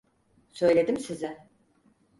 Söyledim 0.51 0.97
size. 0.99 1.47